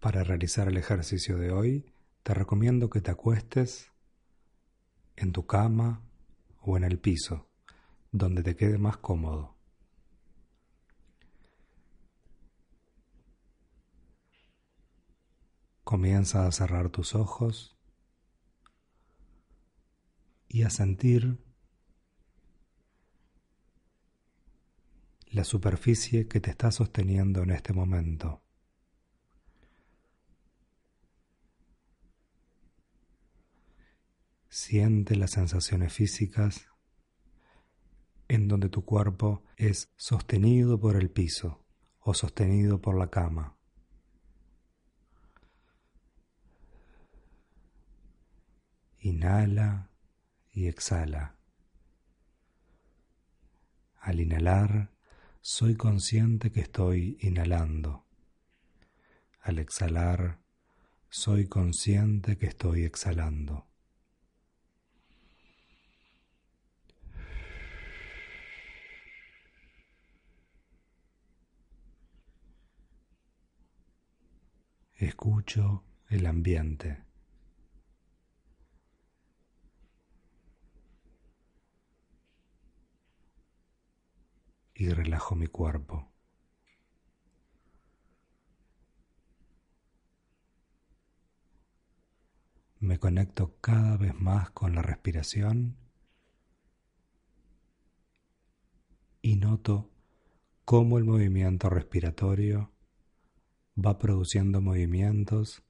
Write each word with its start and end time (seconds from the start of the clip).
Para 0.00 0.22
realizar 0.22 0.68
el 0.68 0.76
ejercicio 0.76 1.38
de 1.38 1.50
hoy, 1.50 1.92
te 2.22 2.32
recomiendo 2.32 2.88
que 2.88 3.00
te 3.00 3.10
acuestes 3.10 3.90
en 5.16 5.32
tu 5.32 5.46
cama 5.46 6.02
o 6.60 6.76
en 6.76 6.84
el 6.84 7.00
piso, 7.00 7.48
donde 8.12 8.44
te 8.44 8.54
quede 8.54 8.78
más 8.78 8.96
cómodo. 8.98 9.56
Comienza 15.82 16.46
a 16.46 16.52
cerrar 16.52 16.90
tus 16.90 17.16
ojos 17.16 17.76
y 20.46 20.62
a 20.62 20.70
sentir 20.70 21.38
la 25.26 25.42
superficie 25.42 26.28
que 26.28 26.38
te 26.38 26.50
está 26.50 26.70
sosteniendo 26.70 27.42
en 27.42 27.50
este 27.50 27.72
momento. 27.72 28.42
Siente 34.68 35.16
las 35.16 35.30
sensaciones 35.30 35.94
físicas 35.94 36.66
en 38.28 38.48
donde 38.48 38.68
tu 38.68 38.84
cuerpo 38.84 39.42
es 39.56 39.90
sostenido 39.96 40.78
por 40.78 40.96
el 40.96 41.10
piso 41.10 41.64
o 42.00 42.12
sostenido 42.12 42.78
por 42.78 42.98
la 42.98 43.08
cama. 43.08 43.56
Inhala 48.98 49.90
y 50.52 50.66
exhala. 50.66 51.38
Al 53.96 54.20
inhalar, 54.20 54.92
soy 55.40 55.76
consciente 55.76 56.52
que 56.52 56.60
estoy 56.60 57.16
inhalando. 57.22 58.04
Al 59.40 59.60
exhalar, 59.60 60.42
soy 61.08 61.46
consciente 61.46 62.36
que 62.36 62.48
estoy 62.48 62.84
exhalando. 62.84 63.67
Escucho 74.98 75.84
el 76.08 76.26
ambiente. 76.26 77.04
Y 84.74 84.88
relajo 84.88 85.36
mi 85.36 85.46
cuerpo. 85.46 86.10
Me 92.80 92.98
conecto 92.98 93.56
cada 93.60 93.96
vez 93.98 94.14
más 94.16 94.50
con 94.50 94.74
la 94.74 94.82
respiración 94.82 95.76
y 99.22 99.36
noto 99.36 99.92
cómo 100.64 100.98
el 100.98 101.04
movimiento 101.04 101.70
respiratorio 101.70 102.72
va 103.78 103.98
produciendo 103.98 104.60
movimientos 104.60 105.62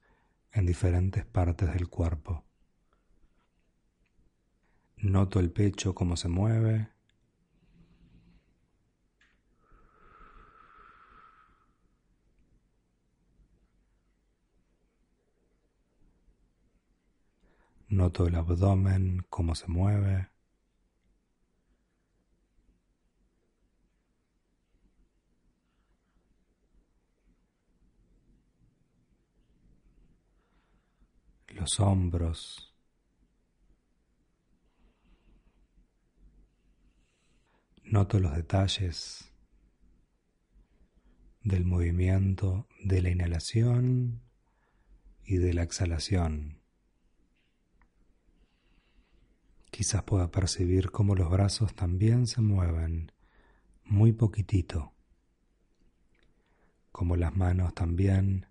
en 0.52 0.66
diferentes 0.66 1.26
partes 1.26 1.72
del 1.74 1.88
cuerpo. 1.88 2.44
Noto 4.96 5.40
el 5.40 5.52
pecho 5.52 5.94
cómo 5.94 6.16
se 6.16 6.28
mueve. 6.28 6.88
Noto 17.88 18.26
el 18.26 18.34
abdomen 18.34 19.24
cómo 19.28 19.54
se 19.54 19.68
mueve. 19.68 20.28
Los 31.68 31.80
hombros. 31.80 32.74
Noto 37.84 38.18
los 38.20 38.34
detalles 38.34 39.30
del 41.42 41.66
movimiento 41.66 42.66
de 42.82 43.02
la 43.02 43.10
inhalación 43.10 44.22
y 45.24 45.36
de 45.36 45.52
la 45.52 45.62
exhalación. 45.62 46.62
Quizás 49.70 50.04
pueda 50.04 50.30
percibir 50.30 50.90
cómo 50.90 51.14
los 51.14 51.28
brazos 51.28 51.74
también 51.74 52.26
se 52.26 52.40
mueven 52.40 53.12
muy 53.84 54.12
poquitito, 54.14 54.94
como 56.92 57.16
las 57.16 57.36
manos 57.36 57.74
también 57.74 58.47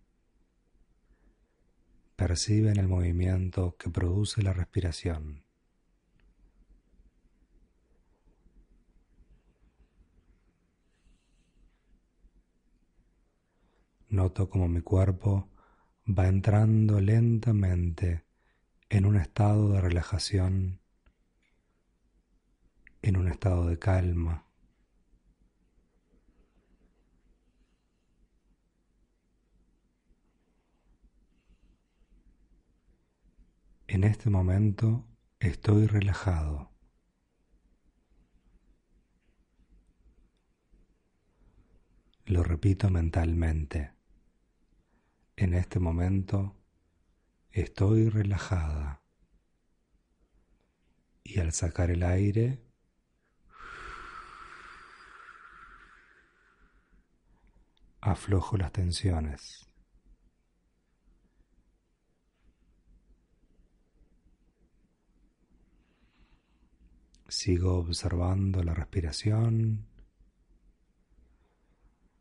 perciben 2.27 2.75
el 2.75 2.89
movimiento 2.89 3.77
que 3.77 3.89
produce 3.89 4.41
la 4.41 4.51
respiración. 4.51 5.45
Noto 14.09 14.49
como 14.49 14.67
mi 14.67 14.81
cuerpo 14.81 15.47
va 16.05 16.27
entrando 16.27 16.99
lentamente 16.99 18.25
en 18.89 19.05
un 19.05 19.15
estado 19.15 19.71
de 19.71 19.79
relajación, 19.79 20.81
en 23.03 23.15
un 23.15 23.29
estado 23.29 23.67
de 23.67 23.79
calma. 23.79 24.46
En 33.89 34.03
este 34.03 34.29
momento 34.29 35.07
estoy 35.39 35.87
relajado. 35.87 36.69
Lo 42.25 42.43
repito 42.43 42.89
mentalmente. 42.89 43.93
En 45.37 45.53
este 45.53 45.79
momento 45.79 46.57
estoy 47.51 48.09
relajada. 48.09 49.01
Y 51.23 51.39
al 51.39 51.53
sacar 51.53 51.89
el 51.89 52.03
aire, 52.03 52.61
aflojo 58.01 58.57
las 58.57 58.73
tensiones. 58.73 59.66
Sigo 67.39 67.77
observando 67.77 68.63
la 68.63 68.73
respiración 68.73 69.85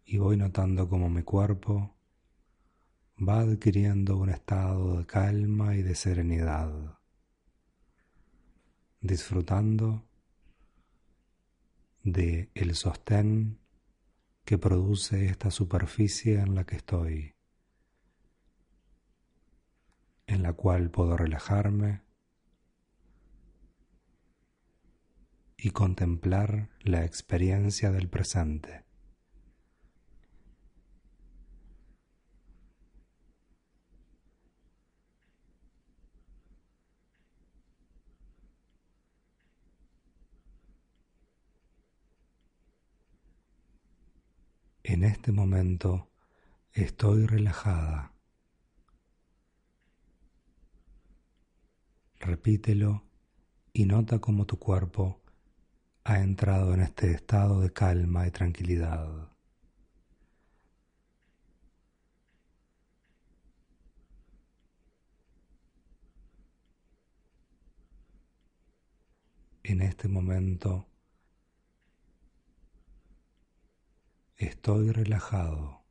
y 0.04 0.18
voy 0.18 0.36
notando 0.36 0.90
cómo 0.90 1.08
mi 1.08 1.22
cuerpo 1.22 1.96
va 3.26 3.40
adquiriendo 3.40 4.18
un 4.18 4.28
estado 4.28 4.98
de 4.98 5.06
calma 5.06 5.74
y 5.74 5.82
de 5.82 5.94
serenidad, 5.94 6.98
disfrutando 9.00 10.06
de 12.02 12.50
el 12.52 12.74
sostén 12.74 13.58
que 14.44 14.58
produce 14.58 15.24
esta 15.24 15.50
superficie 15.50 16.40
en 16.40 16.54
la 16.54 16.64
que 16.64 16.76
estoy, 16.76 17.34
en 20.26 20.42
la 20.42 20.52
cual 20.52 20.90
puedo 20.90 21.16
relajarme 21.16 22.05
y 25.56 25.70
contemplar 25.70 26.68
la 26.80 27.04
experiencia 27.04 27.90
del 27.90 28.08
presente. 28.08 28.84
En 44.88 45.02
este 45.02 45.32
momento 45.32 46.12
estoy 46.72 47.26
relajada. 47.26 48.12
Repítelo 52.20 53.02
y 53.72 53.86
nota 53.86 54.20
cómo 54.20 54.46
tu 54.46 54.58
cuerpo 54.58 55.25
ha 56.08 56.20
entrado 56.20 56.72
en 56.72 56.82
este 56.82 57.10
estado 57.10 57.60
de 57.60 57.72
calma 57.72 58.28
y 58.28 58.30
tranquilidad. 58.30 59.28
En 69.64 69.80
este 69.82 70.06
momento 70.06 70.86
estoy 74.36 74.92
relajado. 74.92 75.82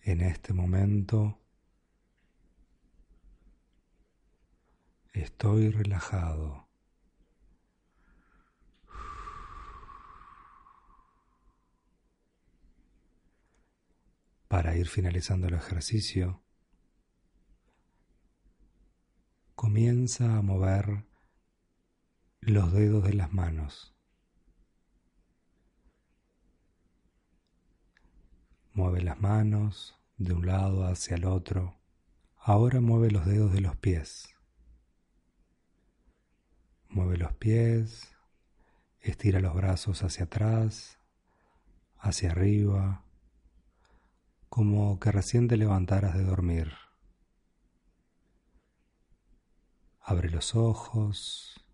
En 0.00 0.22
este 0.22 0.52
momento 0.52 1.41
estoy 5.22 5.70
relajado. 5.70 6.68
Para 14.48 14.76
ir 14.76 14.86
finalizando 14.88 15.46
el 15.46 15.54
ejercicio, 15.54 16.42
comienza 19.54 20.36
a 20.36 20.42
mover 20.42 21.06
los 22.40 22.72
dedos 22.72 23.04
de 23.04 23.14
las 23.14 23.32
manos. 23.32 23.94
Mueve 28.74 29.02
las 29.02 29.20
manos 29.20 29.96
de 30.16 30.32
un 30.34 30.46
lado 30.46 30.84
hacia 30.84 31.16
el 31.16 31.24
otro. 31.24 31.78
Ahora 32.36 32.80
mueve 32.80 33.10
los 33.10 33.24
dedos 33.24 33.52
de 33.52 33.60
los 33.60 33.76
pies. 33.76 34.34
Mueve 36.92 37.16
los 37.16 37.32
pies, 37.34 38.14
estira 39.00 39.40
los 39.40 39.54
brazos 39.54 40.02
hacia 40.02 40.24
atrás, 40.24 40.98
hacia 41.98 42.30
arriba, 42.30 43.04
como 44.48 45.00
que 45.00 45.10
recién 45.10 45.48
te 45.48 45.56
levantaras 45.56 46.14
de 46.14 46.22
dormir. 46.22 46.72
Abre 50.00 50.30
los 50.30 50.54
ojos, 50.54 51.64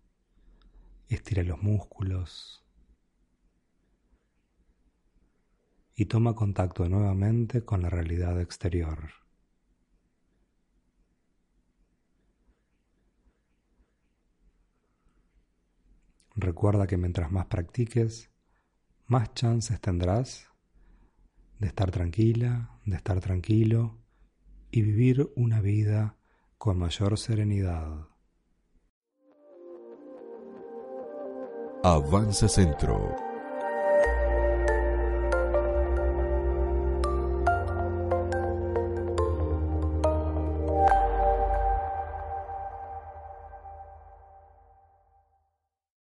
estira 1.09 1.43
los 1.43 1.61
músculos. 1.61 2.63
y 5.99 6.05
toma 6.05 6.33
contacto 6.33 6.87
nuevamente 6.87 7.65
con 7.65 7.81
la 7.81 7.89
realidad 7.89 8.39
exterior. 8.39 9.11
Recuerda 16.41 16.87
que 16.87 16.95
mientras 16.95 17.33
más 17.33 17.47
practiques, 17.47 18.31
más 19.07 19.33
chances 19.33 19.81
tendrás 19.81 20.47
de 21.59 21.67
estar 21.67 21.91
tranquila, 21.91 22.79
de 22.85 22.95
estar 22.95 23.19
tranquilo 23.19 23.97
y 24.71 24.81
vivir 24.81 25.33
una 25.35 25.59
vida 25.59 26.15
con 26.57 26.79
mayor 26.79 27.17
serenidad. 27.17 28.07
Avanza 31.83 32.47
Centro 32.47 33.28